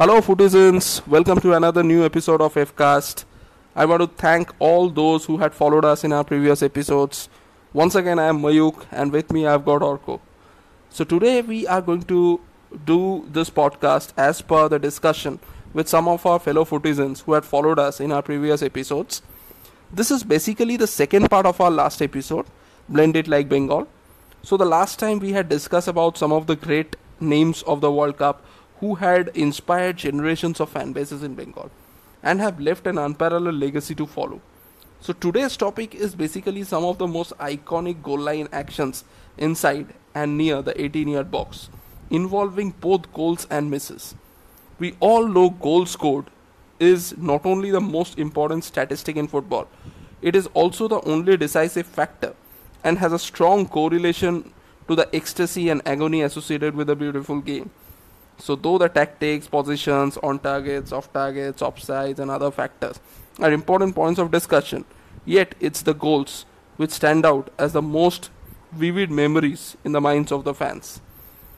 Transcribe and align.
Hello, 0.00 0.22
Footizens. 0.22 1.06
Welcome 1.06 1.42
to 1.42 1.52
another 1.52 1.82
new 1.82 2.06
episode 2.06 2.40
of 2.40 2.54
Fcast. 2.54 3.24
I 3.76 3.84
want 3.84 4.00
to 4.00 4.06
thank 4.06 4.50
all 4.58 4.88
those 4.88 5.26
who 5.26 5.36
had 5.36 5.52
followed 5.52 5.84
us 5.84 6.04
in 6.04 6.10
our 6.14 6.24
previous 6.24 6.62
episodes. 6.62 7.28
Once 7.74 7.94
again, 7.94 8.18
I 8.18 8.28
am 8.28 8.40
Mayuk, 8.40 8.86
and 8.90 9.12
with 9.12 9.30
me, 9.30 9.46
I've 9.46 9.66
got 9.66 9.82
Orko. 9.82 10.20
So, 10.88 11.04
today 11.04 11.42
we 11.42 11.66
are 11.66 11.82
going 11.82 12.04
to 12.04 12.40
do 12.86 13.26
this 13.30 13.50
podcast 13.50 14.14
as 14.16 14.40
per 14.40 14.70
the 14.70 14.78
discussion 14.78 15.38
with 15.74 15.86
some 15.86 16.08
of 16.08 16.24
our 16.24 16.38
fellow 16.38 16.64
Footizens 16.64 17.20
who 17.20 17.34
had 17.34 17.44
followed 17.44 17.78
us 17.78 18.00
in 18.00 18.10
our 18.10 18.22
previous 18.22 18.62
episodes. 18.62 19.20
This 19.92 20.10
is 20.10 20.24
basically 20.24 20.78
the 20.78 20.86
second 20.86 21.28
part 21.28 21.44
of 21.44 21.60
our 21.60 21.70
last 21.70 22.00
episode, 22.00 22.46
Blend 22.88 23.16
It 23.16 23.28
Like 23.28 23.50
Bengal. 23.50 23.86
So, 24.42 24.56
the 24.56 24.64
last 24.64 24.98
time 24.98 25.18
we 25.18 25.32
had 25.32 25.50
discussed 25.50 25.88
about 25.88 26.16
some 26.16 26.32
of 26.32 26.46
the 26.46 26.56
great 26.56 26.96
names 27.20 27.62
of 27.64 27.82
the 27.82 27.92
World 27.92 28.16
Cup 28.16 28.42
who 28.80 28.94
had 28.96 29.28
inspired 29.34 29.96
generations 29.98 30.60
of 30.60 30.70
fan 30.70 30.92
bases 30.92 31.22
in 31.22 31.34
Bengal 31.34 31.70
and 32.22 32.40
have 32.40 32.60
left 32.60 32.86
an 32.86 32.98
unparalleled 32.98 33.54
legacy 33.54 33.94
to 33.94 34.06
follow. 34.06 34.40
So 35.00 35.12
today's 35.12 35.56
topic 35.56 35.94
is 35.94 36.14
basically 36.14 36.62
some 36.64 36.84
of 36.84 36.98
the 36.98 37.06
most 37.06 37.32
iconic 37.38 38.02
goal 38.02 38.18
line 38.18 38.48
actions 38.52 39.04
inside 39.38 39.94
and 40.14 40.36
near 40.36 40.60
the 40.60 40.78
18 40.80 41.08
yard 41.08 41.30
box, 41.30 41.70
involving 42.10 42.70
both 42.70 43.12
goals 43.12 43.46
and 43.50 43.70
misses. 43.70 44.14
We 44.78 44.94
all 45.00 45.26
know 45.26 45.50
goals 45.50 45.90
scored 45.90 46.26
is 46.78 47.16
not 47.18 47.44
only 47.44 47.70
the 47.70 47.80
most 47.80 48.18
important 48.18 48.64
statistic 48.64 49.16
in 49.16 49.28
football, 49.28 49.68
it 50.22 50.34
is 50.34 50.48
also 50.54 50.88
the 50.88 51.00
only 51.02 51.36
decisive 51.36 51.86
factor 51.86 52.34
and 52.84 52.98
has 52.98 53.12
a 53.12 53.18
strong 53.18 53.68
correlation 53.68 54.52
to 54.88 54.94
the 54.94 55.14
ecstasy 55.14 55.68
and 55.68 55.82
agony 55.86 56.22
associated 56.22 56.74
with 56.74 56.90
a 56.90 56.96
beautiful 56.96 57.40
game. 57.40 57.70
So, 58.40 58.56
though 58.56 58.78
the 58.78 58.88
tactics, 58.88 59.46
positions, 59.46 60.16
on 60.22 60.38
targets, 60.38 60.92
off 60.92 61.12
targets, 61.12 61.60
offsides, 61.60 62.18
and 62.18 62.30
other 62.30 62.50
factors 62.50 62.98
are 63.38 63.52
important 63.52 63.94
points 63.94 64.18
of 64.18 64.30
discussion, 64.30 64.86
yet 65.26 65.54
it's 65.60 65.82
the 65.82 65.92
goals 65.92 66.46
which 66.78 66.90
stand 66.90 67.26
out 67.26 67.50
as 67.58 67.74
the 67.74 67.82
most 67.82 68.30
vivid 68.72 69.10
memories 69.10 69.76
in 69.84 69.92
the 69.92 70.00
minds 70.00 70.32
of 70.32 70.44
the 70.44 70.54
fans. 70.54 71.02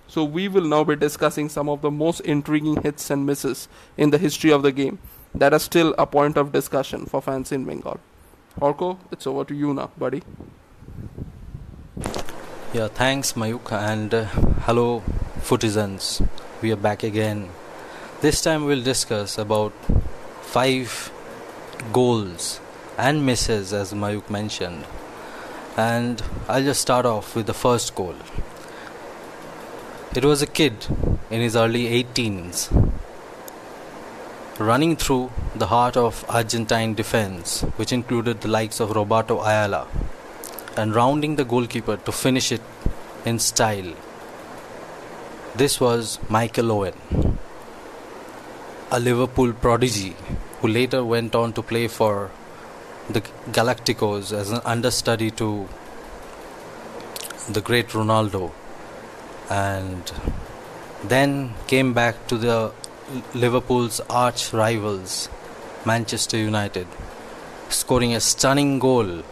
So, 0.08 0.25
we 0.25 0.48
will 0.48 0.64
now 0.64 0.83
be 0.83 0.97
discussing 0.97 1.48
some 1.48 1.69
of 1.69 1.83
the 1.83 1.91
most 1.91 2.20
intriguing 2.20 2.83
hits 2.83 3.10
and 3.10 3.25
misses 3.25 3.69
in 3.97 4.10
the 4.10 4.19
history 4.19 4.50
of 4.50 4.62
the 4.62 4.72
game 4.72 4.98
that 5.36 5.53
are 5.53 5.60
still 5.60 5.94
a 5.97 6.06
point 6.06 6.36
of 6.36 6.50
discussion 6.50 7.06
for 7.06 7.22
fans 7.22 7.53
in 7.53 7.64
Bengal. 7.64 8.00
Orko, 8.60 8.98
it's 9.12 9.27
over 9.27 9.44
to 9.44 9.55
you 9.55 9.72
now, 9.72 9.91
buddy. 9.97 10.22
Yeah, 12.75 12.88
thanks, 12.88 13.34
Mayuk, 13.34 13.70
and 13.72 14.12
uh, 14.12 14.25
hello, 14.66 15.00
Footizens 15.41 16.22
we 16.63 16.71
are 16.71 16.77
back 16.77 17.03
again. 17.03 17.49
This 18.21 18.41
time 18.41 18.65
we'll 18.65 18.85
discuss 18.85 19.37
about 19.37 19.73
five 20.43 21.11
goals 21.93 22.61
and 22.97 23.27
misses, 23.27 23.73
as 23.73 23.93
Mayuk 23.93 24.31
mentioned. 24.31 24.85
And 25.77 26.22
I'll 26.49 26.62
just 26.62 26.81
start 26.81 27.05
off 27.05 27.34
with 27.34 27.47
the 27.47 27.55
first 27.55 27.97
goal. 27.97 28.15
It 30.15 30.25
was 30.25 30.41
a 30.41 30.47
kid 30.47 30.87
in 31.31 31.41
his 31.41 31.56
early 31.56 32.05
18s 32.05 32.93
running 34.61 34.95
through 34.95 35.33
the 35.56 35.67
heart 35.67 35.97
of 35.97 36.25
Argentine 36.28 36.95
defense, 36.95 37.62
which 37.77 37.93
included 37.93 38.41
the 38.43 38.49
likes 38.49 38.78
of 38.78 38.91
Roberto 38.93 39.41
Ayala, 39.41 39.89
and 40.77 40.95
rounding 40.95 41.34
the 41.34 41.45
goalkeeper 41.45 41.97
to 41.97 42.12
finish 42.12 42.53
it 42.53 42.62
in 43.25 43.41
style 43.41 43.93
this 45.55 45.81
was 45.81 46.19
Michael 46.31 46.73
Owen, 46.73 46.95
a 48.91 48.99
Liverpool 48.99 49.53
prodigy 49.53 50.17
who 50.61 50.69
later 50.69 51.05
went 51.05 51.35
on 51.35 51.53
to 51.53 51.63
play 51.63 51.89
for 51.89 52.31
the 53.11 53.21
Galacticos 53.51 54.33
as 54.33 54.51
an 54.51 54.61
understudy 54.65 55.31
to 55.33 55.69
the 57.51 57.61
great 57.61 57.89
Ronaldo. 57.89 58.53
And 59.51 60.11
then 61.05 61.55
came 61.67 61.93
back 61.93 62.27
to 62.29 62.39
the 62.39 62.73
Liverpool's 63.34 64.01
arch 64.09 64.53
rivals 64.53 65.29
Manchester 65.84 66.39
United 66.39 66.87
scoring 67.69 68.15
a 68.15 68.21
stunning 68.21 68.79
goal 68.79 69.23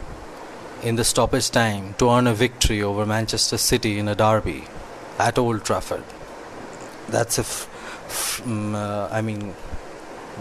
in 0.82 0.96
the 0.96 1.04
stoppage 1.04 1.50
time 1.50 1.94
to 1.98 2.10
earn 2.10 2.26
a 2.26 2.34
victory 2.34 2.82
over 2.82 3.06
Manchester 3.06 3.56
City 3.56 3.98
in 3.98 4.08
a 4.08 4.14
derby 4.14 4.64
at 5.20 5.38
Old 5.38 5.64
Trafford. 5.64 6.04
That's 7.08 7.38
a, 7.38 7.42
f- 7.42 7.68
f- 8.06 8.42
um, 8.46 8.74
uh, 8.74 9.08
I 9.10 9.20
mean, 9.20 9.54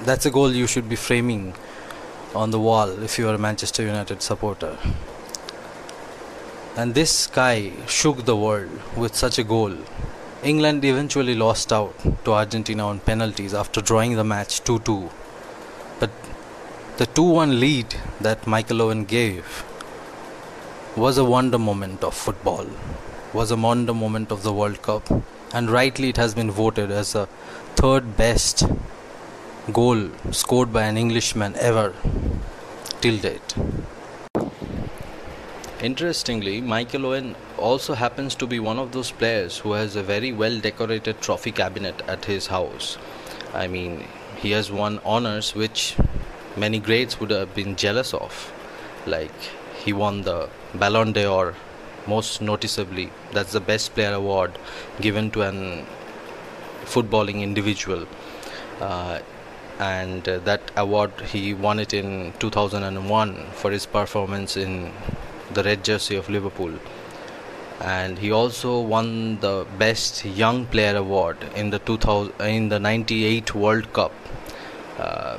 that's 0.04 0.26
a 0.26 0.32
goal 0.32 0.52
you 0.52 0.68
should 0.68 0.88
be 0.88 0.96
framing 0.96 1.54
on 2.34 2.52
the 2.52 2.60
wall 2.60 2.90
if 3.04 3.18
you 3.18 3.28
are 3.28 3.36
a 3.36 3.38
Manchester 3.38 3.84
United 3.84 4.22
supporter. 4.22 4.78
And 6.78 6.94
this 6.94 7.28
guy 7.28 7.72
shook 7.88 8.26
the 8.26 8.38
world 8.38 8.70
with 8.96 9.16
such 9.16 9.38
a 9.40 9.44
goal. 9.44 9.74
England 10.44 10.86
eventually 10.86 11.36
lost 11.36 11.74
out 11.74 11.94
to 12.24 12.32
Argentina 12.34 12.88
on 12.88 13.00
penalties 13.00 13.54
after 13.54 13.82
drawing 13.82 14.16
the 14.16 14.24
match 14.24 14.64
2 14.64 14.80
2. 14.80 15.10
But 16.00 16.12
the 16.98 17.06
2 17.08 17.24
1 17.24 17.60
lead 17.60 17.96
that 18.22 18.48
Michael 18.48 18.84
Owen 18.84 19.04
gave 19.04 19.66
was 20.96 21.18
a 21.18 21.26
wonder 21.26 21.58
moment 21.58 22.04
of 22.04 22.14
football 22.14 22.66
was 23.32 23.52
a 23.52 23.56
wonder 23.56 23.94
moment 23.94 24.32
of 24.32 24.42
the 24.42 24.52
World 24.52 24.82
Cup, 24.82 25.08
and 25.54 25.70
rightly 25.70 26.10
it 26.10 26.18
has 26.18 26.34
been 26.34 26.50
voted 26.50 26.90
as 26.90 27.14
the 27.14 27.28
third 27.76 28.18
best 28.18 28.64
goal 29.72 30.10
scored 30.32 30.74
by 30.74 30.84
an 30.84 30.98
Englishman 30.98 31.56
ever 31.58 31.94
till 33.02 33.18
date. 33.18 33.56
Interestingly, 35.82 36.60
Michael 36.60 37.06
Owen 37.06 37.36
also 37.58 37.94
happens 37.94 38.36
to 38.36 38.48
be 38.48 38.60
one 38.60 38.80
of 38.80 38.92
those 38.92 39.12
players 39.12 39.60
who 39.60 39.74
has 39.74 39.96
a 39.96 40.04
very 40.04 40.32
well 40.32 40.60
decorated 40.60 41.22
trophy 41.22 41.52
cabinet 41.52 42.02
at 42.08 42.26
his 42.26 42.48
house. 42.48 42.98
I 43.54 43.68
mean, 43.68 44.06
he 44.38 44.52
has 44.52 44.72
won 44.72 45.00
honors 45.06 45.54
which 45.54 45.96
many 46.58 46.80
greats 46.80 47.20
would 47.20 47.30
have 47.30 47.54
been 47.54 47.76
jealous 47.76 48.14
of. 48.14 48.52
Like, 49.06 49.40
he 49.86 49.94
won 49.94 50.24
the 50.24 50.50
Ballon 50.74 51.14
d'Or 51.14 51.56
most 52.08 52.42
noticeably 52.42 53.12
that's 53.34 53.52
the 53.52 53.60
best 53.60 53.94
player 53.94 54.14
award 54.14 54.58
given 55.00 55.30
to 55.32 55.42
an 55.42 55.86
footballing 56.86 57.42
individual. 57.42 58.08
Uh, 58.82 59.20
and 59.80 60.28
uh, 60.28 60.40
that 60.40 60.72
award 60.76 61.12
he 61.32 61.54
won 61.54 61.80
it 61.80 61.94
in 61.94 62.34
2001 62.40 63.46
for 63.54 63.72
his 63.72 63.86
performance 63.86 64.58
in 64.58 64.92
the 65.54 65.64
red 65.64 65.84
jersey 65.84 66.16
of 66.16 66.30
liverpool. 66.30 66.74
And 67.82 68.20
he 68.20 68.32
also 68.32 68.82
won 68.82 69.40
the 69.40 69.66
best 69.78 70.26
young 70.26 70.66
player 70.66 70.98
award 70.98 71.38
in 71.56 71.70
the 71.70 71.80
2000 71.80 72.34
in 72.42 72.68
the 72.70 72.80
98 72.80 73.56
world 73.56 73.94
cup. 73.94 74.12
Uh, 74.98 75.38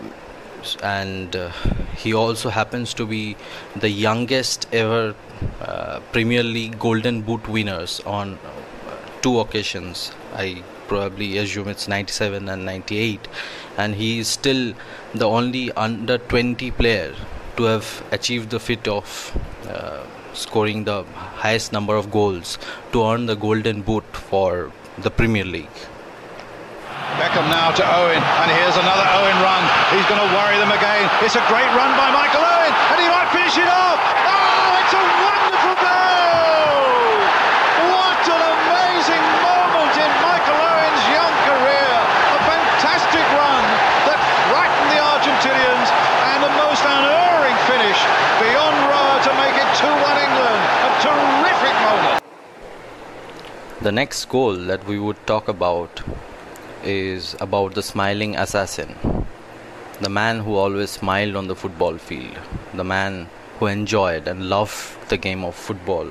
and 0.82 1.34
uh, 1.36 1.50
he 1.96 2.12
also 2.14 2.50
happens 2.50 2.94
to 2.94 3.06
be 3.06 3.36
the 3.76 3.88
youngest 3.88 4.66
ever 4.72 5.14
uh, 5.60 6.00
Premier 6.12 6.42
League 6.42 6.78
Golden 6.78 7.22
Boot 7.22 7.48
winners 7.48 8.00
on 8.06 8.34
uh, 8.34 8.96
two 9.22 9.40
occasions. 9.40 10.12
I 10.34 10.62
probably 10.88 11.38
assume 11.38 11.68
it's 11.68 11.88
97 11.88 12.48
and 12.48 12.64
98, 12.64 13.28
and 13.76 13.94
he 13.94 14.18
is 14.18 14.28
still 14.28 14.74
the 15.14 15.26
only 15.26 15.70
under 15.72 16.18
20 16.18 16.70
player 16.72 17.14
to 17.56 17.64
have 17.64 18.02
achieved 18.10 18.50
the 18.50 18.60
feat 18.60 18.86
of 18.88 19.36
uh, 19.68 20.04
scoring 20.34 20.84
the 20.84 21.04
highest 21.44 21.72
number 21.72 21.96
of 21.96 22.10
goals 22.10 22.58
to 22.92 23.04
earn 23.04 23.26
the 23.26 23.36
Golden 23.36 23.82
Boot 23.82 24.04
for 24.12 24.72
the 24.98 25.10
Premier 25.10 25.44
League. 25.44 25.80
Beckham 27.20 27.52
now 27.52 27.68
to 27.68 27.84
Owen, 27.84 28.16
and 28.16 28.48
here's 28.48 28.80
another 28.80 29.04
Owen 29.20 29.36
run. 29.44 29.60
He's 29.92 30.08
going 30.08 30.24
to 30.24 30.30
worry 30.40 30.56
them 30.56 30.72
again. 30.72 31.04
It's 31.20 31.36
a 31.36 31.44
great 31.52 31.68
run 31.76 31.92
by 31.92 32.08
Michael 32.08 32.40
Owen, 32.40 32.72
and 32.72 32.96
he 32.96 33.12
might 33.12 33.28
finish 33.28 33.60
it 33.60 33.68
off. 33.68 34.00
Oh, 34.00 34.80
it's 34.80 34.94
a 34.96 35.04
wonderful 35.20 35.76
goal! 35.84 37.20
What 37.92 38.24
an 38.24 38.40
amazing 38.40 39.24
moment 39.44 39.92
in 40.00 40.10
Michael 40.24 40.64
Owen's 40.64 41.04
young 41.12 41.34
career. 41.44 41.92
A 42.08 42.40
fantastic 42.48 43.26
run 43.36 43.64
that 44.08 44.16
frightened 44.48 44.88
the 44.88 45.00
Argentinians, 45.04 45.88
and 46.24 46.40
a 46.40 46.50
most 46.56 46.80
unerring 46.88 47.58
finish 47.68 48.00
beyond 48.40 48.76
Roa 48.88 49.20
to 49.28 49.32
make 49.36 49.60
it 49.60 49.68
2 49.76 49.92
1 49.92 50.24
England. 50.24 50.62
A 50.88 50.90
terrific 51.04 51.76
moment. 51.84 52.24
The 53.84 53.92
next 53.92 54.24
goal 54.32 54.56
that 54.56 54.88
we 54.88 54.96
would 54.98 55.20
talk 55.26 55.48
about 55.48 56.00
is 56.84 57.36
about 57.40 57.74
the 57.74 57.82
smiling 57.82 58.36
assassin. 58.36 58.94
The 60.00 60.08
man 60.08 60.40
who 60.40 60.54
always 60.54 60.90
smiled 60.90 61.36
on 61.36 61.46
the 61.46 61.56
football 61.56 61.98
field. 61.98 62.38
The 62.74 62.84
man 62.84 63.28
who 63.58 63.66
enjoyed 63.66 64.26
and 64.28 64.48
loved 64.48 65.08
the 65.08 65.16
game 65.16 65.44
of 65.44 65.54
football. 65.54 66.08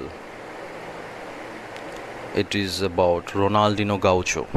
It 2.36 2.54
is 2.54 2.82
about 2.82 3.28
Ronaldinho 3.28 4.00
Gaucho. 4.00 4.48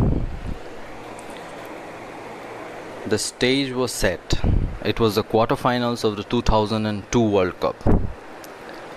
the 3.06 3.18
stage 3.18 3.72
was 3.72 3.90
set. 3.92 4.40
It 4.84 5.00
was 5.00 5.16
the 5.16 5.24
quarterfinals 5.24 6.04
of 6.04 6.16
the 6.16 6.22
2002 6.22 7.20
World 7.20 7.58
Cup. 7.58 7.76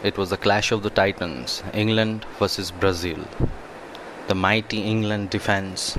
It 0.03 0.17
was 0.17 0.29
the 0.29 0.37
clash 0.37 0.71
of 0.71 0.83
the 0.83 0.91
titans, 0.91 1.63
England 1.73 2.23
versus 2.37 2.69
Brazil. 2.69 3.17
The 4.27 4.35
mighty 4.35 4.81
England 4.81 5.31
defense 5.31 5.97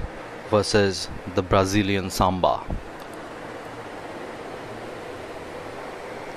versus 0.50 1.08
the 1.34 1.42
Brazilian 1.42 2.10
samba. 2.10 2.62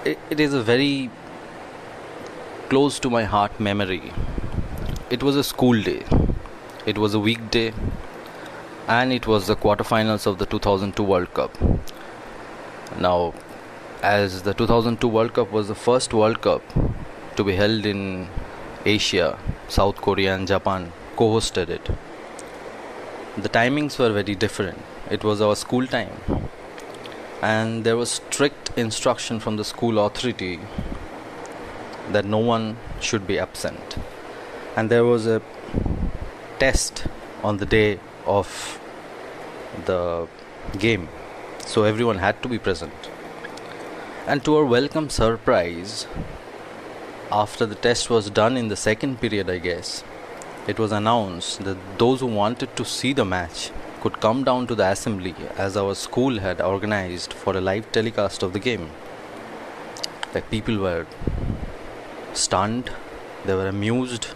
It, 0.05 0.17
it 0.29 0.39
is 0.39 0.53
a 0.53 0.61
very 0.61 1.09
close 2.69 2.99
to 2.99 3.09
my 3.09 3.23
heart 3.23 3.59
memory. 3.59 4.13
It 5.09 5.23
was 5.23 5.35
a 5.35 5.43
school 5.43 5.81
day. 5.81 6.03
It 6.85 6.97
was 6.97 7.13
a 7.13 7.19
weekday 7.19 7.73
and 8.87 9.13
it 9.13 9.27
was 9.27 9.47
the 9.47 9.55
quarterfinals 9.55 10.25
of 10.25 10.37
the 10.39 10.45
2002 10.45 11.03
World 11.03 11.33
Cup. 11.33 11.57
Now, 12.99 13.33
as 14.01 14.43
the 14.43 14.53
2002 14.53 15.07
World 15.07 15.33
Cup 15.33 15.51
was 15.51 15.67
the 15.67 15.75
first 15.75 16.13
World 16.13 16.41
Cup 16.41 16.61
to 17.35 17.43
be 17.43 17.55
held 17.55 17.85
in 17.85 18.27
Asia, 18.85 19.37
South 19.67 19.97
Korea 19.97 20.35
and 20.35 20.47
Japan 20.47 20.91
co 21.15 21.35
hosted 21.35 21.69
it. 21.69 21.89
The 23.41 23.47
timings 23.47 23.97
were 23.97 24.11
very 24.11 24.35
different. 24.35 24.79
It 25.09 25.23
was 25.23 25.39
our 25.39 25.55
school 25.55 25.87
time, 25.87 26.11
and 27.41 27.85
there 27.85 27.95
was 27.95 28.11
strict 28.11 28.71
instruction 28.77 29.39
from 29.39 29.55
the 29.55 29.63
school 29.63 29.97
authority 30.05 30.59
that 32.11 32.25
no 32.25 32.39
one 32.39 32.75
should 32.99 33.25
be 33.25 33.39
absent. 33.39 33.95
And 34.75 34.89
there 34.89 35.05
was 35.05 35.25
a 35.25 35.41
test 36.59 37.05
on 37.41 37.57
the 37.57 37.65
day 37.65 37.99
of 38.25 38.79
the 39.85 40.27
game, 40.77 41.07
so 41.65 41.83
everyone 41.83 42.17
had 42.17 42.43
to 42.43 42.49
be 42.49 42.59
present. 42.59 43.09
And 44.27 44.43
to 44.43 44.57
our 44.57 44.65
welcome 44.65 45.09
surprise, 45.09 46.07
after 47.31 47.65
the 47.65 47.75
test 47.75 48.09
was 48.09 48.29
done 48.29 48.57
in 48.57 48.67
the 48.67 48.75
second 48.75 49.21
period, 49.21 49.49
I 49.49 49.59
guess, 49.59 50.03
it 50.69 50.77
was 50.77 50.91
announced 50.91 51.63
that 51.65 51.77
those 51.97 52.19
who 52.19 52.27
wanted 52.27 52.75
to 52.75 52.85
see 52.85 53.11
the 53.11 53.25
match 53.25 53.71
could 54.01 54.19
come 54.25 54.43
down 54.43 54.67
to 54.67 54.75
the 54.75 54.87
assembly 54.95 55.33
as 55.57 55.75
our 55.75 55.95
school 55.95 56.37
had 56.39 56.61
organized 56.61 57.33
for 57.33 57.57
a 57.57 57.61
live 57.61 57.91
telecast 57.91 58.43
of 58.43 58.53
the 58.53 58.59
game. 58.59 58.89
Like 60.33 60.51
people 60.51 60.77
were 60.77 61.07
stunned, 62.33 62.91
they 63.45 63.55
were 63.55 63.67
amused, 63.67 64.27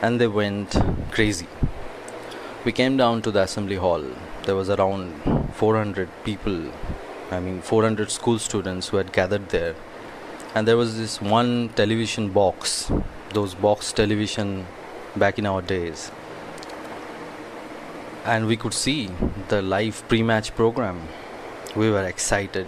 and 0.00 0.20
they 0.20 0.28
went 0.28 0.76
crazy. 1.10 1.48
We 2.64 2.70
came 2.70 2.96
down 2.96 3.22
to 3.22 3.32
the 3.32 3.42
assembly 3.42 3.76
hall. 3.76 4.04
There 4.44 4.54
was 4.54 4.70
around 4.70 5.54
400 5.54 6.08
people, 6.24 6.70
I 7.32 7.40
mean 7.40 7.60
400 7.62 8.12
school 8.12 8.38
students 8.38 8.88
who 8.88 8.98
had 8.98 9.12
gathered 9.12 9.48
there. 9.48 9.74
And 10.54 10.68
there 10.68 10.76
was 10.76 10.96
this 10.98 11.20
one 11.20 11.70
television 11.70 12.30
box, 12.30 12.92
those 13.32 13.54
box 13.56 13.92
television 13.92 14.66
back 15.16 15.38
in 15.38 15.46
our 15.46 15.62
days. 15.62 16.10
And 18.24 18.46
we 18.46 18.56
could 18.56 18.74
see 18.74 19.10
the 19.48 19.62
live 19.62 20.02
pre 20.08 20.22
match 20.22 20.54
program. 20.54 21.08
We 21.74 21.90
were 21.90 22.04
excited. 22.04 22.66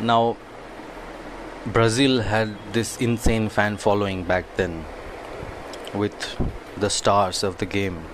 Now, 0.00 0.36
Brazil 1.66 2.22
had 2.22 2.56
this 2.72 2.96
insane 2.98 3.48
fan 3.48 3.76
following 3.76 4.24
back 4.24 4.56
then 4.56 4.84
with 5.94 6.36
the 6.76 6.88
stars 6.88 7.42
of 7.42 7.58
the 7.58 7.66
game. 7.66 8.04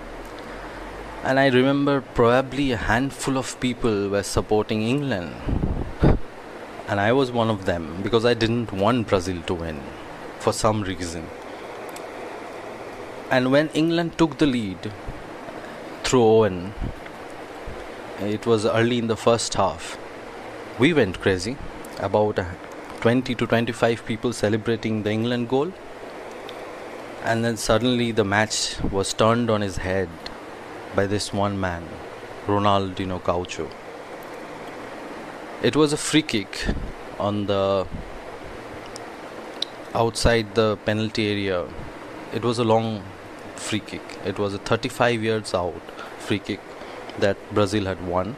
And 1.23 1.39
I 1.41 1.49
remember 1.49 2.01
probably 2.01 2.73
a 2.73 2.77
handful 2.77 3.39
of 3.39 3.59
people 3.61 4.09
were 4.09 4.23
supporting 4.23 4.83
England. 4.83 5.35
And 6.89 7.01
I 7.01 7.13
was 7.13 7.33
one 7.33 7.51
of 7.51 7.65
them 7.65 8.01
because 8.03 8.25
I 8.25 8.35
didn't 8.35 8.73
want 8.73 9.09
Brazil 9.09 9.43
to 9.43 9.55
win 9.55 9.81
for 10.39 10.53
some 10.53 10.83
reason. 10.83 11.27
And 13.31 13.51
when 13.51 13.69
England 13.71 14.19
took 14.19 14.39
the 14.39 14.47
lead 14.47 14.93
through 16.05 16.23
Owen, 16.23 16.75
it 18.21 18.47
was 18.47 18.65
early 18.65 18.99
in 18.99 19.09
the 19.09 19.17
first 19.17 19.55
half, 19.55 19.99
we 20.79 20.93
went 20.93 21.21
crazy. 21.21 21.57
About 21.99 22.39
20 23.01 23.35
to 23.35 23.47
25 23.47 24.05
people 24.05 24.33
celebrating 24.33 25.03
the 25.03 25.11
England 25.11 25.49
goal 25.49 25.73
and 27.27 27.45
then 27.45 27.57
suddenly 27.57 28.13
the 28.13 28.25
match 28.25 28.81
was 28.93 29.13
turned 29.13 29.51
on 29.51 29.61
his 29.61 29.79
head 29.79 30.09
by 30.95 31.07
this 31.07 31.33
one 31.33 31.59
man, 31.59 31.85
Ronaldinho 32.47 33.23
Gaucho. 33.25 33.69
It 35.61 35.75
was 35.75 35.93
a 35.93 35.97
free 35.97 36.23
kick 36.23 36.65
on 37.19 37.47
the 37.47 37.87
outside 39.93 40.55
the 40.55 40.77
penalty 40.85 41.29
area. 41.29 41.67
It 42.33 42.45
was 42.45 42.61
a 42.61 42.65
long 42.65 43.03
free 43.59 43.81
kick. 43.81 44.03
It 44.25 44.39
was 44.39 44.55
a 44.55 44.59
35 44.59 45.23
yards 45.23 45.55
out 45.55 45.81
free 46.19 46.39
kick 46.39 46.61
that 47.19 47.37
Brazil 47.55 47.85
had 47.85 48.07
won. 48.07 48.37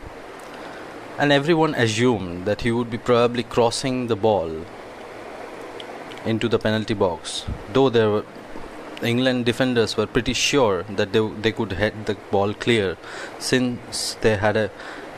And 1.18 1.32
everyone 1.32 1.74
assumed 1.74 2.44
that 2.46 2.60
he 2.62 2.70
would 2.70 2.90
be 2.90 2.98
probably 2.98 3.42
crossing 3.42 4.06
the 4.06 4.16
ball 4.16 4.64
into 6.24 6.48
the 6.48 6.58
penalty 6.58 6.94
box, 6.94 7.44
though 7.72 7.88
there 7.88 8.10
were 8.10 8.24
England 9.02 9.44
defenders 9.44 9.96
were 9.96 10.06
pretty 10.06 10.32
sure 10.32 10.82
that 10.82 11.12
they, 11.12 11.20
they 11.40 11.52
could 11.52 11.72
head 11.72 12.06
the 12.06 12.14
ball 12.32 12.52
clear 12.52 12.96
since 13.38 14.14
they 14.22 14.36
had 14.36 14.56
a 14.56 14.70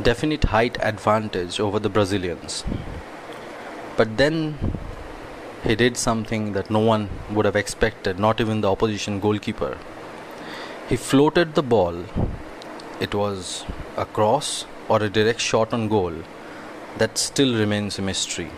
definite 0.03 0.45
height 0.45 0.77
advantage 0.81 1.59
over 1.59 1.79
the 1.79 1.89
Brazilians. 1.89 2.65
But 3.97 4.19
then 4.19 4.59
he 5.63 5.75
did 5.75 5.97
something 5.97 6.53
that 6.53 6.71
no 6.71 6.79
one 6.79 7.09
would 7.31 7.45
have 7.45 7.57
expected, 7.57 8.19
not 8.19 8.41
even 8.41 8.61
the 8.61 8.71
opposition 8.71 9.21
goalkeeper. 9.21 9.77
He 10.89 10.97
floated 10.97 11.55
the 11.55 11.63
ball. 11.63 12.05
It 12.99 13.15
was 13.15 13.65
a 13.97 14.07
cross 14.07 14.65
or 14.89 15.03
a 15.03 15.11
direct 15.11 15.41
shot 15.41 15.73
on 15.73 15.89
goal. 15.89 16.15
That 16.99 17.19
still 17.19 17.55
remains 17.55 17.99
a 17.99 18.03
mystery. 18.03 18.51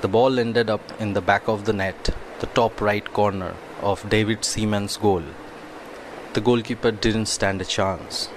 The 0.00 0.08
ball 0.08 0.38
ended 0.38 0.68
up 0.70 1.00
in 1.00 1.12
the 1.12 1.20
back 1.20 1.46
of 1.46 1.64
the 1.64 1.72
net, 1.72 2.10
the 2.40 2.46
top 2.46 2.80
right 2.80 3.12
corner 3.12 3.54
of 3.80 4.08
David 4.08 4.44
Seaman's 4.44 4.96
goal. 4.96 5.22
The 6.32 6.40
goalkeeper 6.40 6.90
didn't 6.90 7.26
stand 7.26 7.60
a 7.60 7.64
chance. 7.64 8.28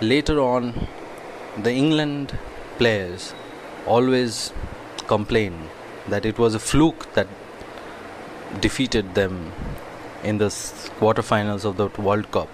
Later 0.00 0.40
on, 0.40 0.88
the 1.56 1.72
England 1.72 2.36
players 2.78 3.34
always 3.86 4.52
complain 5.06 5.68
that 6.08 6.24
it 6.24 6.38
was 6.38 6.54
a 6.54 6.58
fluke 6.58 7.12
that 7.14 7.28
defeated 8.60 9.14
them 9.14 9.52
in 10.22 10.38
the 10.38 10.46
quarterfinals 11.00 11.64
of 11.64 11.76
the 11.76 11.88
World 12.00 12.30
Cup. 12.30 12.48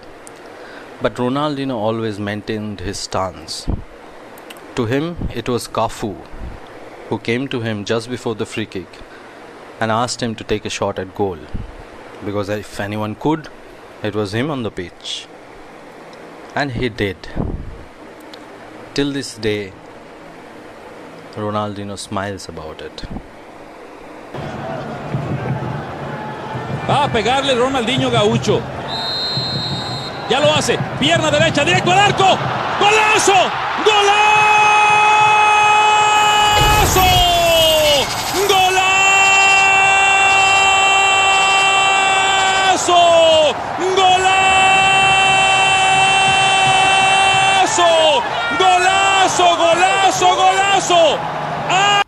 But 1.01 1.15
Ronaldinho 1.15 1.75
always 1.75 2.19
maintained 2.19 2.81
his 2.81 2.97
stance. 2.97 3.67
To 4.75 4.85
him, 4.85 5.29
it 5.33 5.49
was 5.49 5.67
Cafu 5.67 6.15
who 7.09 7.17
came 7.19 7.47
to 7.49 7.59
him 7.61 7.83
just 7.83 8.09
before 8.09 8.35
the 8.35 8.45
free 8.45 8.65
kick 8.65 8.87
and 9.79 9.91
asked 9.91 10.21
him 10.23 10.35
to 10.35 10.43
take 10.43 10.63
a 10.65 10.69
shot 10.69 10.99
at 10.99 11.15
goal. 11.15 11.39
Because 12.23 12.49
if 12.49 12.79
anyone 12.79 13.15
could, 13.15 13.49
it 14.03 14.15
was 14.15 14.33
him 14.33 14.49
on 14.51 14.63
the 14.63 14.71
pitch. 14.71 15.27
And 16.55 16.71
he 16.71 16.89
did. 16.89 17.17
Till 18.93 19.11
this 19.11 19.35
day, 19.37 19.73
Ronaldinho 21.37 21.97
smiles 21.97 22.49
about 22.49 22.81
it. 22.81 23.07
Va 26.87 27.03
a 27.05 27.07
pegarle 27.09 27.55
Ronaldinho 27.55 28.11
Gaucho. 28.11 28.61
Ya 30.29 30.39
lo 30.39 30.53
hace. 30.53 30.77
Pierna 30.99 31.31
derecha, 31.31 31.63
directo 31.63 31.91
al 31.91 31.99
arco. 31.99 32.37
¡Golazo! 32.79 33.33
¡Golazo! 33.85 34.30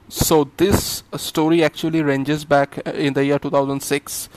So 0.09 0.49
this 0.57 1.03
story 1.17 1.63
actually 1.63 2.01
ranges 2.01 2.43
back 2.43 2.79
uh, 2.87 2.91
in 2.91 3.13
the 3.13 3.25
year 3.25 3.37
2006. 3.37 4.29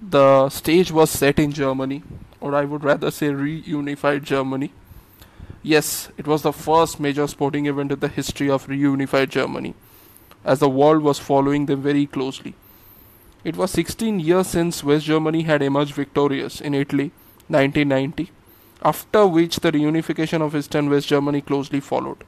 The 0.00 0.48
stage 0.50 0.92
was 0.92 1.10
set 1.10 1.38
in 1.38 1.52
Germany, 1.52 2.02
or 2.40 2.54
I 2.54 2.64
would 2.64 2.84
rather 2.84 3.10
say 3.10 3.28
reunified 3.28 4.24
Germany. 4.24 4.72
Yes, 5.62 6.10
it 6.18 6.26
was 6.26 6.42
the 6.42 6.52
first 6.52 7.00
major 7.00 7.26
sporting 7.26 7.66
event 7.66 7.92
in 7.92 8.00
the 8.00 8.08
history 8.08 8.50
of 8.50 8.66
reunified 8.66 9.30
Germany, 9.30 9.74
as 10.44 10.58
the 10.58 10.68
world 10.68 11.02
was 11.02 11.18
following 11.18 11.66
them 11.66 11.82
very 11.82 12.06
closely. 12.06 12.54
It 13.42 13.56
was 13.56 13.70
16 13.70 14.20
years 14.20 14.48
since 14.48 14.84
West 14.84 15.06
Germany 15.06 15.42
had 15.42 15.62
emerged 15.62 15.94
victorious 15.94 16.60
in 16.60 16.74
Italy, 16.74 17.10
1990, 17.48 18.30
after 18.82 19.26
which 19.26 19.56
the 19.60 19.72
reunification 19.72 20.40
of 20.40 20.54
East 20.54 20.74
and 20.74 20.90
West 20.90 21.08
Germany 21.08 21.40
closely 21.40 21.80
followed. 21.80 22.24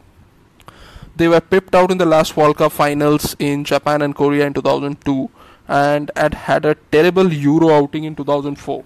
They 1.16 1.28
were 1.28 1.40
pipped 1.40 1.74
out 1.74 1.90
in 1.90 1.98
the 1.98 2.06
last 2.06 2.36
World 2.36 2.56
Cup 2.56 2.72
finals 2.72 3.36
in 3.38 3.64
Japan 3.64 4.02
and 4.02 4.14
Korea 4.14 4.46
in 4.46 4.54
2002 4.54 5.30
and 5.68 6.10
had 6.16 6.34
had 6.34 6.64
a 6.64 6.74
terrible 6.90 7.32
Euro 7.32 7.70
outing 7.70 8.04
in 8.04 8.14
2004. 8.14 8.84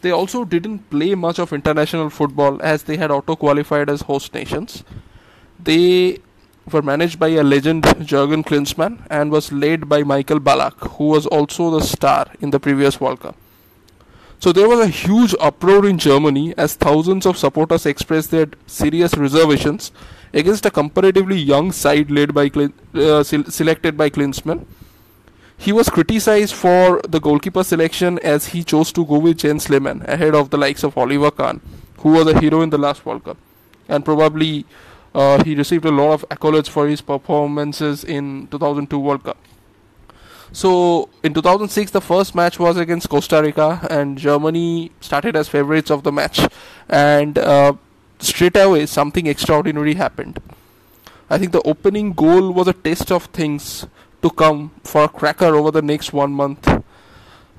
They 0.00 0.10
also 0.10 0.44
didn't 0.44 0.90
play 0.90 1.14
much 1.14 1.38
of 1.38 1.52
international 1.52 2.10
football 2.10 2.60
as 2.62 2.84
they 2.84 2.96
had 2.96 3.10
auto 3.10 3.36
qualified 3.36 3.90
as 3.90 4.02
host 4.02 4.32
nations. 4.34 4.84
They 5.58 6.18
were 6.72 6.82
managed 6.82 7.18
by 7.18 7.28
a 7.28 7.42
legend 7.42 7.84
Jurgen 8.04 8.44
Klinsmann 8.44 9.06
and 9.10 9.30
was 9.30 9.50
led 9.50 9.88
by 9.88 10.02
Michael 10.02 10.40
Ballack, 10.40 10.74
who 10.96 11.08
was 11.08 11.26
also 11.26 11.70
the 11.70 11.84
star 11.84 12.26
in 12.40 12.50
the 12.50 12.60
previous 12.60 13.00
World 13.00 13.20
Cup. 13.20 13.36
So 14.40 14.52
there 14.52 14.68
was 14.68 14.78
a 14.78 14.86
huge 14.86 15.34
uproar 15.40 15.84
in 15.86 15.98
Germany 15.98 16.54
as 16.56 16.74
thousands 16.74 17.26
of 17.26 17.36
supporters 17.36 17.86
expressed 17.86 18.30
their 18.30 18.46
serious 18.66 19.16
reservations 19.16 19.90
against 20.32 20.64
a 20.64 20.70
comparatively 20.70 21.36
young 21.36 21.72
side 21.72 22.08
led 22.08 22.32
by 22.34 22.50
uh, 22.94 23.24
selected 23.24 23.96
by 23.96 24.10
Klinsmann. 24.10 24.64
He 25.56 25.72
was 25.72 25.88
criticized 25.88 26.54
for 26.54 27.00
the 27.08 27.18
goalkeeper 27.18 27.64
selection 27.64 28.20
as 28.20 28.46
he 28.46 28.62
chose 28.62 28.92
to 28.92 29.04
go 29.04 29.18
with 29.18 29.38
Jens 29.38 29.68
Lehmann 29.68 30.02
ahead 30.06 30.36
of 30.36 30.50
the 30.50 30.56
likes 30.56 30.84
of 30.84 30.96
Oliver 30.96 31.32
Kahn, 31.32 31.60
who 31.98 32.12
was 32.12 32.28
a 32.28 32.38
hero 32.38 32.62
in 32.62 32.70
the 32.70 32.78
last 32.78 33.04
World 33.04 33.24
Cup, 33.24 33.38
and 33.88 34.04
probably 34.04 34.66
uh, 35.16 35.42
he 35.42 35.56
received 35.56 35.84
a 35.84 35.90
lot 35.90 36.12
of 36.12 36.28
accolades 36.28 36.68
for 36.68 36.86
his 36.86 37.00
performances 37.00 38.04
in 38.04 38.46
2002 38.52 38.98
World 39.00 39.24
Cup. 39.24 39.36
So 40.52 41.08
in 41.22 41.34
2006, 41.34 41.90
the 41.90 42.00
first 42.00 42.34
match 42.34 42.58
was 42.58 42.76
against 42.76 43.08
Costa 43.08 43.42
Rica, 43.42 43.86
and 43.90 44.16
Germany 44.16 44.90
started 45.00 45.36
as 45.36 45.48
favorites 45.48 45.90
of 45.90 46.02
the 46.02 46.12
match, 46.12 46.40
and 46.88 47.38
uh, 47.38 47.74
straight 48.18 48.56
away 48.56 48.86
something 48.86 49.26
extraordinary 49.26 49.94
happened. 49.94 50.40
I 51.30 51.38
think 51.38 51.52
the 51.52 51.62
opening 51.62 52.12
goal 52.12 52.52
was 52.52 52.68
a 52.68 52.72
test 52.72 53.12
of 53.12 53.24
things 53.26 53.86
to 54.22 54.30
come 54.30 54.70
for 54.82 55.04
a 55.04 55.08
cracker 55.08 55.54
over 55.54 55.70
the 55.70 55.82
next 55.82 56.12
one 56.12 56.32
month. 56.32 56.66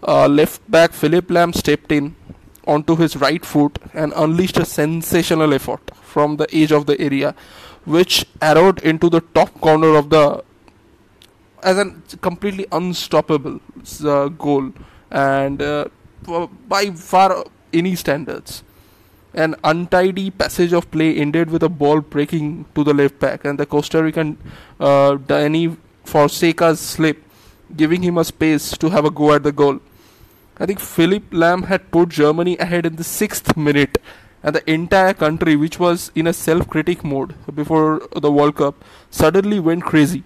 Uh, 0.02 0.28
left 0.28 0.70
back 0.72 0.94
Philipp 0.94 1.28
Lahm 1.28 1.54
stepped 1.54 1.92
in 1.92 2.16
onto 2.66 2.96
his 2.96 3.16
right 3.18 3.46
foot 3.46 3.78
and 3.94 4.14
unleashed 4.16 4.58
a 4.58 4.66
sensational 4.66 5.54
effort 5.54 5.82
from 6.02 6.38
the 6.38 6.48
edge 6.54 6.72
of 6.72 6.86
the 6.86 7.00
area, 7.00 7.36
which 7.86 8.26
arrowed 8.42 8.80
into 8.82 9.10
the 9.10 9.22
top 9.22 9.60
corner 9.62 9.96
of 9.96 10.10
the 10.10 10.44
as 11.64 11.78
a 11.78 12.18
completely 12.18 12.66
unstoppable 12.72 13.60
uh, 14.04 14.28
goal 14.30 14.72
and 15.12 15.62
uh, 15.62 15.86
by 16.68 16.92
far 16.92 17.46
any 17.74 17.96
standards. 17.96 18.64
An 19.34 19.56
untidy 19.64 20.32
passage 20.32 20.74
of 20.74 20.90
play 20.90 21.16
ended 21.16 21.52
with 21.52 21.62
a 21.62 21.70
ball 21.70 22.02
breaking 22.02 22.66
to 22.74 22.84
the 22.84 22.94
left 22.94 23.20
back, 23.20 23.46
and 23.46 23.60
the 23.60 23.66
Costa 23.66 24.02
Rican 24.02 24.38
uh, 24.80 25.16
Danny 25.16 25.78
Fonseca's 26.04 26.80
slip, 26.80 27.24
giving 27.76 28.02
him 28.02 28.18
a 28.18 28.24
space 28.24 28.72
to 28.78 28.90
have 28.90 29.06
a 29.06 29.12
go 29.12 29.34
at 29.34 29.44
the 29.44 29.52
goal. 29.52 29.80
I 30.58 30.66
think 30.66 30.80
Philipp 30.80 31.30
Lahm 31.30 31.66
had 31.66 31.92
put 31.92 32.10
Germany 32.10 32.58
ahead 32.58 32.88
in 32.88 32.96
the 32.96 33.04
sixth 33.04 33.56
minute, 33.56 34.00
and 34.42 34.56
the 34.56 34.68
entire 34.70 35.14
country, 35.14 35.56
which 35.56 35.80
was 35.80 36.12
in 36.16 36.26
a 36.26 36.34
self 36.34 36.68
critic 36.68 37.04
mode 37.04 37.36
before 37.54 38.02
the 38.16 38.32
World 38.32 38.56
Cup, 38.56 38.84
suddenly 39.12 39.60
went 39.60 39.84
crazy 39.84 40.24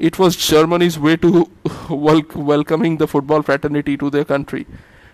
it 0.00 0.18
was 0.18 0.34
Germany's 0.34 0.98
way 0.98 1.16
to 1.16 1.48
wel- 1.90 2.22
welcoming 2.34 2.96
the 2.96 3.06
football 3.06 3.42
fraternity 3.42 3.96
to 3.98 4.10
their 4.10 4.24
country. 4.24 4.66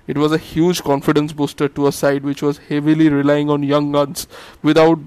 It 0.06 0.16
was 0.16 0.30
a 0.30 0.38
huge 0.38 0.82
confidence 0.84 1.32
booster 1.32 1.68
to 1.68 1.88
a 1.88 1.92
side 1.92 2.22
which 2.22 2.40
was 2.40 2.58
heavily 2.58 3.08
relying 3.08 3.50
on 3.50 3.64
young 3.64 3.90
guns 3.90 4.28
without 4.62 5.00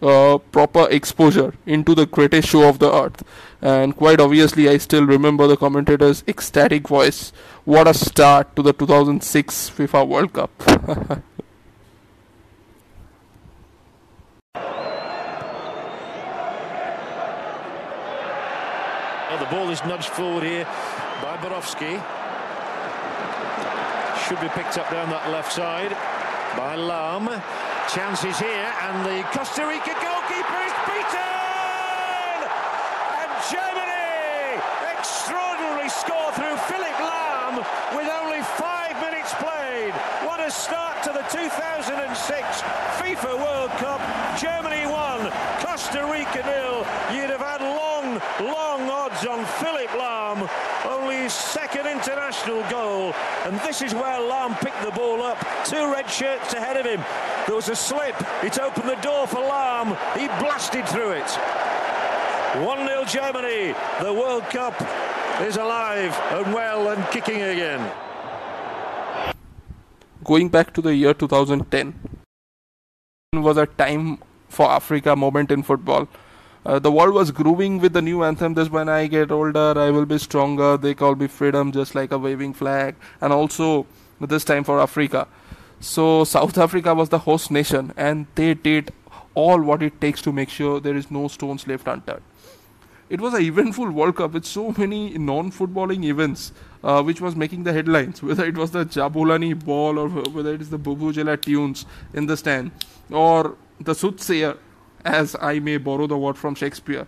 uh, 0.00 0.38
proper 0.52 0.86
exposure 0.90 1.54
into 1.66 1.94
the 1.94 2.06
greatest 2.06 2.48
show 2.48 2.68
of 2.68 2.78
the 2.78 2.92
earth. 2.92 3.24
And 3.60 3.96
quite 3.96 4.20
obviously, 4.20 4.68
I 4.68 4.78
still 4.78 5.04
remember 5.04 5.48
the 5.48 5.56
commentator's 5.56 6.22
ecstatic 6.28 6.86
voice. 6.86 7.32
What 7.64 7.88
a 7.88 7.94
start 7.94 8.54
to 8.54 8.62
the 8.62 8.72
2006 8.72 9.70
FIFA 9.70 10.06
World 10.06 10.32
Cup! 10.32 11.22
the 19.38 19.46
ball 19.46 19.70
is 19.70 19.80
nudged 19.84 20.08
forward 20.10 20.42
here 20.42 20.64
by 21.22 21.36
Borowski. 21.36 22.00
Should 24.26 24.40
be 24.40 24.48
picked 24.50 24.76
up 24.78 24.90
down 24.90 25.08
that 25.10 25.30
left 25.30 25.52
side 25.52 25.92
by 26.58 26.76
Lahm. 26.76 27.30
Chances 27.88 28.38
here, 28.38 28.68
and 28.84 29.06
the 29.06 29.22
Costa 29.30 29.64
Rica 29.64 29.94
goalkeeper 30.02 30.60
is 30.66 30.76
beaten! 30.90 32.38
And 33.22 33.30
Germany! 33.48 34.60
Extraordinary 34.92 35.88
score 35.88 36.34
through 36.34 36.58
Philipp 36.66 36.98
Lahm 36.98 37.62
with 37.96 38.10
only 38.10 38.42
five 38.58 38.98
minutes 39.00 39.32
played. 39.38 39.94
What 40.26 40.40
a 40.40 40.50
start 40.50 41.02
to 41.04 41.10
the 41.14 41.24
2006 41.30 42.60
FIFA 43.00 43.38
World 43.38 43.70
Cup. 43.78 44.02
Germany 44.36 44.84
one, 44.84 45.30
Costa 45.62 46.04
Rica 46.10 46.42
nil. 46.42 46.84
You'd 47.14 47.30
have 47.30 47.40
had 47.40 47.62
long, 47.62 48.20
long 48.44 48.97
on 49.26 49.44
Philipp 49.44 49.90
Lahm. 49.90 50.48
Only 50.84 51.16
his 51.16 51.32
second 51.32 51.86
international 51.86 52.62
goal. 52.70 53.14
And 53.44 53.58
this 53.60 53.82
is 53.82 53.94
where 53.94 54.20
Lahm 54.20 54.58
picked 54.60 54.82
the 54.82 54.90
ball 54.92 55.22
up. 55.22 55.38
Two 55.64 55.90
red 55.92 56.08
shirts 56.08 56.54
ahead 56.54 56.76
of 56.76 56.86
him. 56.86 57.04
There 57.46 57.56
was 57.56 57.68
a 57.68 57.76
slip. 57.76 58.16
It 58.42 58.58
opened 58.58 58.88
the 58.88 58.96
door 58.96 59.26
for 59.26 59.38
Lahm. 59.38 59.96
He 60.16 60.26
blasted 60.42 60.86
through 60.88 61.12
it. 61.12 61.26
1-0 62.54 63.08
Germany. 63.10 63.74
The 64.02 64.12
World 64.12 64.44
Cup 64.44 64.74
is 65.42 65.56
alive 65.56 66.18
and 66.32 66.54
well 66.54 66.88
and 66.88 67.04
kicking 67.10 67.42
again. 67.42 67.90
Going 70.24 70.48
back 70.48 70.72
to 70.74 70.82
the 70.82 70.94
year 70.94 71.14
2010 71.14 71.94
was 73.34 73.56
a 73.56 73.66
time 73.66 74.18
for 74.48 74.70
Africa 74.70 75.14
moment 75.14 75.50
in 75.50 75.62
football. 75.62 76.08
Uh, 76.68 76.78
the 76.78 76.92
world 76.92 77.14
was 77.14 77.30
grooving 77.30 77.78
with 77.78 77.94
the 77.94 78.02
new 78.02 78.22
anthem. 78.22 78.52
This 78.52 78.68
when 78.68 78.90
I 78.90 79.06
get 79.06 79.30
older, 79.32 79.72
I 79.74 79.90
will 79.90 80.04
be 80.04 80.18
stronger. 80.18 80.76
They 80.76 80.92
call 80.92 81.14
me 81.14 81.26
freedom, 81.26 81.72
just 81.72 81.94
like 81.94 82.12
a 82.12 82.18
waving 82.18 82.52
flag. 82.52 82.94
And 83.22 83.32
also 83.32 83.86
this 84.20 84.44
time 84.44 84.64
for 84.64 84.78
Africa. 84.78 85.26
So 85.80 86.24
South 86.24 86.58
Africa 86.58 86.94
was 86.94 87.08
the 87.08 87.20
host 87.20 87.50
nation, 87.50 87.94
and 87.96 88.26
they 88.34 88.52
did 88.52 88.92
all 89.34 89.62
what 89.62 89.82
it 89.82 89.98
takes 89.98 90.20
to 90.20 90.30
make 90.30 90.50
sure 90.50 90.78
there 90.78 90.94
is 90.94 91.10
no 91.10 91.26
stones 91.28 91.66
left 91.66 91.88
unturned. 91.88 92.20
It 93.08 93.22
was 93.22 93.32
an 93.32 93.40
eventful 93.40 93.90
World 93.90 94.16
Cup 94.16 94.32
with 94.32 94.44
so 94.44 94.74
many 94.76 95.16
non-footballing 95.16 96.04
events, 96.04 96.52
uh, 96.84 97.02
which 97.02 97.22
was 97.22 97.34
making 97.34 97.64
the 97.64 97.72
headlines. 97.72 98.22
Whether 98.30 98.44
it 98.44 98.58
was 98.58 98.72
the 98.72 98.84
Jabulani 98.84 99.54
ball 99.64 99.98
or 99.98 100.10
whether 100.10 100.52
it 100.52 100.60
is 100.60 100.68
the 100.68 100.78
Vuvuzela 100.78 101.40
tunes 101.40 101.86
in 102.12 102.26
the 102.26 102.36
stand, 102.36 102.72
or 103.10 103.56
the 103.80 103.94
soothsayer, 103.94 104.58
as 105.04 105.36
I 105.40 105.58
may 105.58 105.76
borrow 105.76 106.06
the 106.06 106.18
word 106.18 106.36
from 106.36 106.54
Shakespeare, 106.54 107.06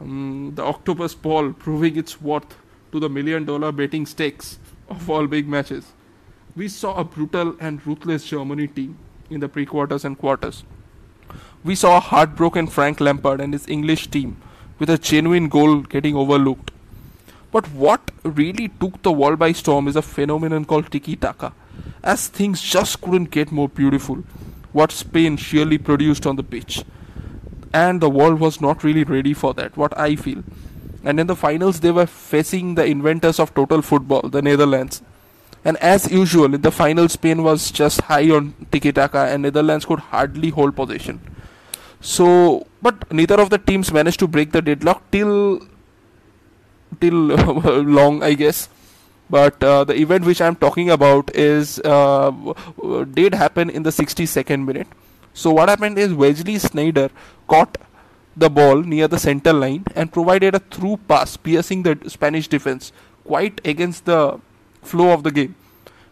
um, 0.00 0.52
the 0.54 0.62
octopus 0.62 1.14
Paul 1.14 1.52
proving 1.52 1.96
its 1.96 2.20
worth 2.20 2.56
to 2.92 3.00
the 3.00 3.08
million 3.08 3.44
dollar 3.44 3.72
betting 3.72 4.06
stakes 4.06 4.58
of 4.88 5.08
all 5.10 5.26
big 5.26 5.48
matches. 5.48 5.92
We 6.54 6.68
saw 6.68 6.96
a 6.96 7.04
brutal 7.04 7.56
and 7.60 7.86
ruthless 7.86 8.24
Germany 8.24 8.68
team 8.68 8.98
in 9.30 9.40
the 9.40 9.48
pre 9.48 9.66
quarters 9.66 10.04
and 10.04 10.18
quarters. 10.18 10.64
We 11.64 11.74
saw 11.74 11.96
a 11.96 12.00
heartbroken 12.00 12.68
Frank 12.68 13.00
Lampard 13.00 13.40
and 13.40 13.52
his 13.52 13.68
English 13.68 14.08
team 14.08 14.36
with 14.78 14.90
a 14.90 14.98
genuine 14.98 15.48
goal 15.48 15.80
getting 15.80 16.14
overlooked. 16.14 16.70
But 17.50 17.70
what 17.72 18.10
really 18.22 18.68
took 18.68 19.02
the 19.02 19.12
world 19.12 19.38
by 19.38 19.52
storm 19.52 19.88
is 19.88 19.96
a 19.96 20.02
phenomenon 20.02 20.64
called 20.64 20.90
tiki 20.90 21.16
taka, 21.16 21.52
as 22.02 22.28
things 22.28 22.62
just 22.62 23.00
couldn't 23.00 23.30
get 23.30 23.50
more 23.50 23.68
beautiful 23.68 24.22
what 24.76 24.92
Spain 24.92 25.38
surely 25.38 25.78
produced 25.78 26.26
on 26.26 26.36
the 26.36 26.42
pitch. 26.42 26.84
And 27.78 28.00
the 28.00 28.10
world 28.18 28.40
was 28.40 28.60
not 28.60 28.84
really 28.84 29.04
ready 29.04 29.34
for 29.34 29.52
that, 29.54 29.76
what 29.76 29.96
I 29.98 30.16
feel. 30.16 30.42
And 31.04 31.20
in 31.20 31.26
the 31.26 31.36
finals, 31.36 31.80
they 31.80 31.90
were 31.90 32.06
facing 32.06 32.74
the 32.74 32.84
inventors 32.84 33.38
of 33.38 33.54
total 33.54 33.82
football, 33.82 34.28
the 34.36 34.42
Netherlands. 34.42 35.02
And 35.64 35.76
as 35.78 36.10
usual, 36.10 36.54
in 36.54 36.62
the 36.62 36.70
final, 36.70 37.08
Spain 37.08 37.42
was 37.42 37.70
just 37.70 38.02
high 38.12 38.30
on 38.30 38.54
tiki 38.72 38.92
taka, 38.92 39.26
and 39.32 39.42
Netherlands 39.42 39.84
could 39.84 39.98
hardly 40.14 40.50
hold 40.50 40.76
possession. 40.76 41.20
So, 42.00 42.66
but 42.82 43.12
neither 43.12 43.40
of 43.40 43.50
the 43.50 43.58
teams 43.58 43.92
managed 43.92 44.20
to 44.20 44.28
break 44.28 44.52
the 44.52 44.62
deadlock 44.62 45.02
till 45.10 45.60
till 47.00 47.12
long, 47.98 48.22
I 48.22 48.34
guess 48.34 48.68
but 49.28 49.62
uh, 49.62 49.84
the 49.84 49.94
event 49.94 50.24
which 50.24 50.40
I'm 50.40 50.56
talking 50.56 50.90
about 50.90 51.34
is 51.34 51.80
uh, 51.80 52.30
did 53.12 53.34
happen 53.34 53.70
in 53.70 53.82
the 53.82 53.90
62nd 53.90 54.64
minute. 54.64 54.86
So 55.36 55.50
what 55.52 55.68
happened 55.68 55.98
is 55.98 56.14
Wesley 56.14 56.54
Sneijder 56.54 57.10
caught 57.46 57.76
the 58.34 58.48
ball 58.48 58.82
near 58.82 59.06
the 59.06 59.18
center 59.18 59.52
line 59.52 59.84
and 59.94 60.10
provided 60.10 60.54
a 60.54 60.60
through 60.60 60.96
pass 61.08 61.36
piercing 61.36 61.82
the 61.82 61.98
Spanish 62.08 62.48
defense 62.48 62.90
quite 63.24 63.60
against 63.62 64.06
the 64.06 64.40
flow 64.82 65.12
of 65.12 65.22
the 65.24 65.30
game. 65.30 65.54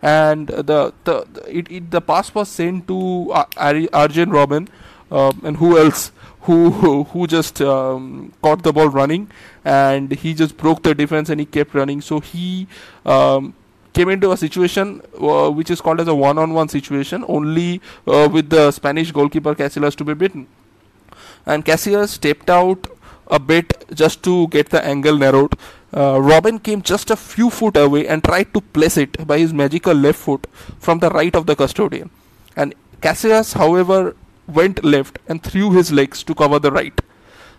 and 0.04 0.48
the 0.70 0.92
the, 1.04 1.14
it, 1.48 1.70
it 1.76 1.90
the 1.90 2.00
pass 2.00 2.34
was 2.34 2.50
sent 2.50 2.86
to 2.88 2.96
uh, 3.32 3.44
Arjen 3.56 4.30
Robben, 4.36 4.68
um, 5.10 5.40
and 5.42 5.56
who 5.56 5.78
else? 5.78 6.12
Who, 6.42 6.70
who 6.72 7.04
who 7.12 7.26
just 7.26 7.62
um, 7.62 8.34
caught 8.42 8.62
the 8.62 8.72
ball 8.78 8.90
running 8.90 9.30
and 9.64 10.12
he 10.12 10.34
just 10.34 10.58
broke 10.58 10.82
the 10.82 10.94
defense 10.94 11.30
and 11.30 11.40
he 11.40 11.46
kept 11.46 11.72
running 11.72 12.02
so 12.02 12.20
he 12.20 12.66
um, 13.06 13.54
came 13.94 14.08
into 14.08 14.32
a 14.32 14.36
situation 14.36 15.00
uh, 15.20 15.50
which 15.50 15.70
is 15.70 15.80
called 15.80 16.00
as 16.00 16.08
a 16.08 16.14
one-on-one 16.14 16.68
situation 16.68 17.24
only 17.28 17.80
uh, 18.06 18.28
with 18.30 18.50
the 18.50 18.70
Spanish 18.72 19.12
goalkeeper 19.12 19.54
Casillas 19.54 19.96
to 19.96 20.04
be 20.04 20.14
beaten 20.14 20.46
and 21.46 21.64
Casillas 21.64 22.08
stepped 22.08 22.50
out 22.50 22.86
a 23.28 23.38
bit 23.38 23.84
just 23.92 24.22
to 24.22 24.48
get 24.48 24.70
the 24.70 24.84
angle 24.84 25.16
narrowed. 25.16 25.54
Uh, 25.92 26.16
Robben 26.16 26.62
came 26.62 26.82
just 26.82 27.10
a 27.10 27.16
few 27.16 27.50
foot 27.50 27.76
away 27.76 28.06
and 28.06 28.22
tried 28.24 28.52
to 28.54 28.60
place 28.60 28.96
it 28.96 29.26
by 29.26 29.38
his 29.38 29.52
magical 29.52 29.94
left 29.94 30.18
foot 30.18 30.46
from 30.78 30.98
the 30.98 31.10
right 31.10 31.34
of 31.34 31.46
the 31.46 31.56
custodian. 31.56 32.10
And 32.56 32.74
Casillas, 33.00 33.54
however, 33.54 34.16
went 34.46 34.84
left 34.84 35.18
and 35.28 35.42
threw 35.42 35.72
his 35.72 35.92
legs 35.92 36.22
to 36.24 36.34
cover 36.34 36.58
the 36.58 36.72
right. 36.72 37.00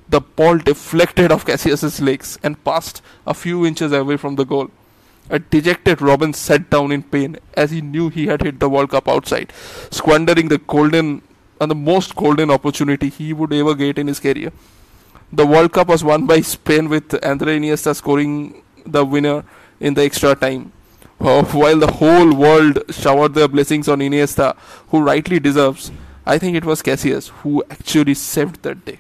The 0.10 0.22
ball 0.22 0.58
deflected 0.58 1.32
off 1.32 1.46
Casillas' 1.46 2.00
legs 2.00 2.38
and 2.44 2.64
passed 2.64 3.02
a 3.26 3.34
few 3.34 3.66
inches 3.66 3.92
away 3.92 4.18
from 4.18 4.36
the 4.36 4.46
goal. 4.46 4.70
A 5.30 5.40
dejected 5.40 5.98
Robben 6.00 6.36
sat 6.36 6.70
down 6.70 6.92
in 6.92 7.02
pain 7.02 7.38
as 7.56 7.72
he 7.72 7.82
knew 7.82 8.10
he 8.10 8.28
had 8.28 8.42
hit 8.42 8.60
the 8.60 8.70
World 8.70 8.92
Cup 8.92 9.08
outside, 9.08 9.52
squandering 9.90 10.50
the 10.50 10.60
golden 10.60 11.24
and 11.60 11.72
the 11.72 11.76
most 11.76 12.16
golden 12.16 12.52
opportunity 12.52 13.10
he 13.10 13.34
would 13.34 13.52
ever 13.52 13.74
get 13.74 13.98
in 13.98 14.08
his 14.08 14.20
career. 14.20 14.52
The 15.32 15.46
World 15.46 15.72
Cup 15.72 15.88
was 15.88 16.04
won 16.04 16.28
by 16.28 16.42
Spain 16.42 16.90
with 16.90 17.14
Andre 17.26 17.58
Iniesta 17.60 17.96
scoring 17.96 18.62
the 18.86 19.04
winner 19.04 19.44
in 19.80 19.96
the 19.96 20.04
extra 20.04 20.36
time. 20.36 20.72
While 21.18 21.80
the 21.80 21.92
whole 21.92 22.36
world 22.36 22.84
showered 22.90 23.34
their 23.34 23.48
blessings 23.48 23.88
on 23.88 24.00
Iniesta, 24.00 24.56
who 24.90 25.02
rightly 25.02 25.40
deserves, 25.40 25.92
I 26.26 26.38
think 26.38 26.56
it 26.56 26.66
was 26.66 26.84
Casillas 26.84 27.30
who 27.30 27.64
actually 27.72 28.14
saved 28.14 28.62
that 28.64 28.86
day. 28.86 29.00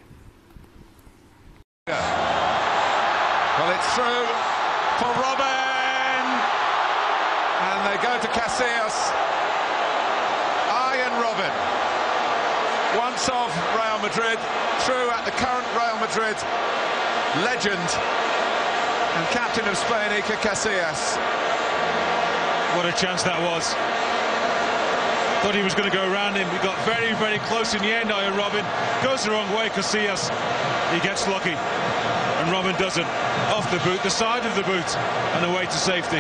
Well, 1.88 3.72
it's 3.72 3.94
through 3.94 4.25
for 4.98 5.13
and 5.13 5.75
they 7.95 8.03
go 8.03 8.19
to 8.19 8.27
Casillas. 8.27 8.97
Arjen 10.67 11.15
Robben, 11.23 11.53
once 12.99 13.29
of 13.29 13.47
Real 13.71 13.99
Madrid, 14.03 14.35
through 14.83 15.07
at 15.15 15.23
the 15.23 15.31
current 15.39 15.63
Real 15.71 15.95
Madrid 16.03 16.35
legend 17.47 17.87
and 19.15 19.23
captain 19.31 19.63
of 19.69 19.77
Spain, 19.77 20.11
Iker 20.11 20.35
Casillas. 20.43 21.15
What 22.75 22.85
a 22.85 22.91
chance 22.99 23.23
that 23.23 23.39
was. 23.39 23.71
Thought 25.39 25.55
he 25.55 25.63
was 25.63 25.75
going 25.75 25.89
to 25.89 25.95
go 25.95 26.11
around 26.11 26.35
him. 26.35 26.49
He 26.49 26.57
got 26.59 26.75
very, 26.83 27.13
very 27.15 27.39
close 27.47 27.75
in 27.75 27.81
the 27.81 27.95
end. 27.95 28.11
Arjen 28.11 28.33
Robben. 28.33 28.65
goes 29.03 29.23
the 29.23 29.31
wrong 29.31 29.47
way. 29.55 29.69
Casillas, 29.69 30.27
he 30.91 31.00
gets 31.00 31.27
lucky. 31.29 31.55
And 31.55 32.51
Robben 32.51 32.77
doesn't. 32.77 33.07
Off 33.55 33.72
the 33.72 33.79
boot, 33.87 34.03
the 34.03 34.09
side 34.09 34.46
of 34.46 34.53
the 34.55 34.63
boot, 34.63 34.98
and 35.39 35.46
away 35.46 35.63
to 35.63 35.79
safety. 35.79 36.20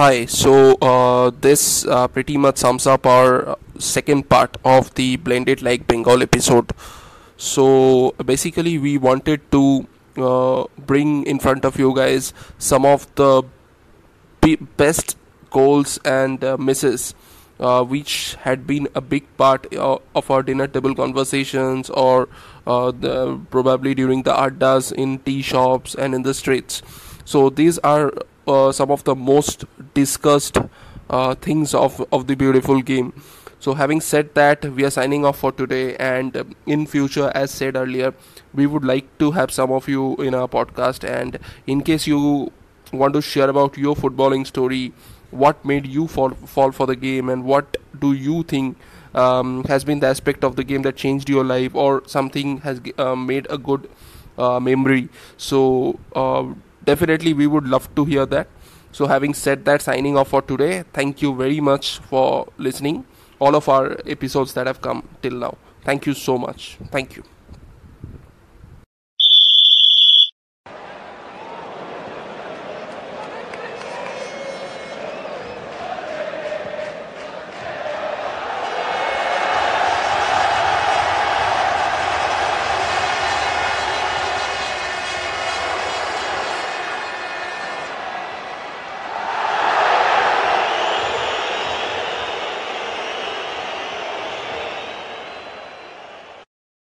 Hi, 0.00 0.24
so 0.24 0.76
uh, 0.76 1.30
this 1.42 1.84
uh, 1.84 2.08
pretty 2.08 2.38
much 2.38 2.56
sums 2.56 2.86
up 2.86 3.04
our 3.04 3.58
second 3.78 4.30
part 4.30 4.56
of 4.64 4.94
the 4.94 5.16
Blended 5.16 5.60
Like 5.60 5.86
Bengal 5.86 6.22
episode. 6.22 6.72
So 7.36 8.14
basically 8.24 8.78
we 8.78 8.96
wanted 8.96 9.42
to 9.52 9.86
uh, 10.16 10.64
bring 10.78 11.24
in 11.24 11.38
front 11.38 11.66
of 11.66 11.78
you 11.78 11.94
guys 11.94 12.32
some 12.56 12.86
of 12.86 13.14
the 13.16 13.42
best 14.78 15.18
goals 15.50 15.98
and 16.02 16.42
uh, 16.42 16.56
misses 16.56 17.14
uh, 17.58 17.84
which 17.84 18.36
had 18.40 18.66
been 18.66 18.88
a 18.94 19.02
big 19.02 19.26
part 19.36 19.70
uh, 19.74 19.98
of 20.14 20.30
our 20.30 20.42
dinner 20.42 20.66
table 20.66 20.94
conversations 20.94 21.90
or 21.90 22.26
uh, 22.66 22.90
the, 22.90 23.38
probably 23.50 23.94
during 23.94 24.22
the 24.22 24.32
addas 24.32 24.92
in 24.92 25.18
tea 25.18 25.42
shops 25.42 25.94
and 25.94 26.14
in 26.14 26.22
the 26.22 26.32
streets. 26.32 26.80
So 27.26 27.50
these 27.50 27.78
are 27.80 28.14
uh, 28.46 28.72
some 28.72 28.90
of 28.90 29.04
the 29.04 29.14
most 29.14 29.64
discussed 29.94 30.58
things 31.40 31.74
of, 31.74 32.04
of 32.12 32.26
the 32.26 32.36
beautiful 32.36 32.80
game. 32.80 33.12
So 33.60 33.74
having 33.74 34.00
said 34.00 34.34
that 34.34 34.64
we 34.64 34.84
are 34.84 34.90
signing 34.90 35.26
off 35.26 35.38
for 35.40 35.52
today 35.52 35.94
and 35.96 36.34
um, 36.34 36.56
in 36.66 36.86
future 36.86 37.30
as 37.34 37.50
said 37.50 37.76
earlier 37.76 38.14
we 38.54 38.66
would 38.66 38.84
like 38.84 39.18
to 39.18 39.32
have 39.32 39.50
some 39.50 39.70
of 39.70 39.86
you 39.86 40.16
in 40.16 40.34
our 40.34 40.48
podcast. 40.48 41.06
And 41.06 41.38
in 41.66 41.82
case 41.82 42.06
you 42.06 42.52
want 42.90 43.12
to 43.14 43.20
share 43.20 43.50
about 43.50 43.76
your 43.76 43.94
footballing 43.94 44.46
story 44.46 44.94
what 45.30 45.62
made 45.62 45.86
you 45.86 46.06
fall 46.08 46.30
fall 46.54 46.72
for 46.72 46.86
the 46.86 46.96
game 46.96 47.28
and 47.28 47.44
what 47.44 47.76
do 48.00 48.14
you 48.14 48.42
think 48.44 48.78
um, 49.14 49.62
has 49.64 49.84
been 49.84 50.00
the 50.00 50.06
aspect 50.06 50.42
of 50.42 50.56
the 50.56 50.64
game 50.64 50.82
that 50.82 50.96
changed 50.96 51.28
your 51.28 51.44
life 51.44 51.74
or 51.74 52.02
something 52.06 52.58
has 52.62 52.80
uh, 52.96 53.14
made 53.14 53.46
a 53.50 53.58
good 53.58 53.90
uh, 54.38 54.58
memory? 54.58 55.10
So 55.36 56.00
uh, 56.14 56.44
definitely 56.90 57.32
we 57.42 57.46
would 57.54 57.66
love 57.76 57.88
to 57.94 58.04
hear 58.12 58.26
that 58.34 58.48
so 58.98 59.06
having 59.14 59.34
said 59.44 59.64
that 59.64 59.82
signing 59.88 60.16
off 60.22 60.28
for 60.34 60.42
today 60.52 60.72
thank 60.98 61.22
you 61.22 61.34
very 61.44 61.60
much 61.70 61.98
for 62.12 62.26
listening 62.68 63.04
all 63.40 63.56
of 63.56 63.68
our 63.68 63.96
episodes 64.06 64.52
that 64.54 64.66
have 64.66 64.80
come 64.80 65.02
till 65.22 65.32
now. 65.32 65.56
Thank 65.84 66.06
you 66.06 66.14
so 66.14 66.38
much. 66.38 66.76
Thank 66.92 67.16
you. 67.16 67.24